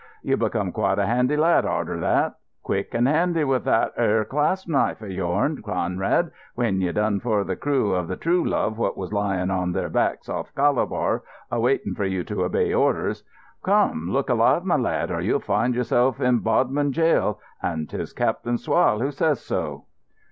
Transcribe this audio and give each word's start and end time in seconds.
You 0.23 0.35
become 0.35 0.71
quite 0.71 0.97
a 0.97 1.05
handy 1.05 1.37
lad 1.37 1.63
arter 1.63 1.99
that. 1.99 2.33
Quick 2.63 2.95
and 2.95 3.07
handy 3.07 3.43
with 3.43 3.65
that 3.65 3.93
'ere 3.95 4.25
clasp 4.25 4.67
knife 4.67 5.03
of 5.03 5.11
yourn, 5.11 5.61
Conrad, 5.61 6.31
when 6.55 6.81
you 6.81 6.91
done 6.91 7.19
for 7.19 7.43
the 7.43 7.55
crew 7.55 7.93
of 7.93 8.07
the 8.07 8.15
True 8.15 8.43
Love 8.43 8.79
what 8.79 8.97
was 8.97 9.13
lying 9.13 9.51
on 9.51 9.73
their 9.73 9.89
backs 9.89 10.27
off 10.27 10.55
Calabar 10.55 11.21
a 11.51 11.59
waiting 11.59 11.93
for 11.93 12.05
you 12.05 12.23
to 12.23 12.45
obey 12.45 12.73
orders. 12.73 13.21
Come, 13.63 14.09
look 14.09 14.31
alive, 14.31 14.65
my 14.65 14.75
lad, 14.77 15.11
or 15.11 15.21
you'll 15.21 15.39
find 15.39 15.75
yourself 15.75 16.19
in 16.19 16.39
Bodmin 16.39 16.89
Gaol, 16.95 17.39
and 17.61 17.87
'tis 17.87 18.11
Cap'n 18.11 18.55
Swall 18.57 19.01
who 19.01 19.11
says 19.11 19.39
so." 19.41 19.83